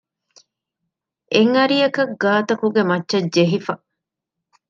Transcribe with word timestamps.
އެއް 1.33 1.53
އަރިއަކަށް 1.55 2.13
ގާތަކުގެ 2.21 2.81
މައްޗަށް 2.89 3.29
ޖެހިފަ 3.35 3.73